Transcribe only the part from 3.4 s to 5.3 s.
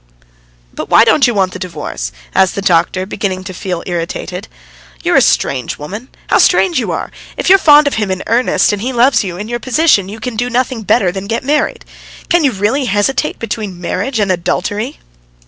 to feel irritated. "You are a